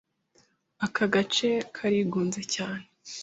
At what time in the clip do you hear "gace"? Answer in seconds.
1.13-1.49